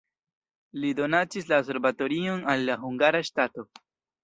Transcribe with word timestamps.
Li 0.85 0.89
donacis 0.99 1.51
la 1.51 1.59
observatorion 1.65 2.43
al 2.55 2.67
la 2.71 2.81
hungara 2.87 3.25
ŝtato. 3.31 3.71